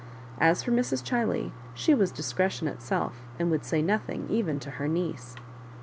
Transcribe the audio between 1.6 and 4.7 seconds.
she was discretion itselC and would say nothing even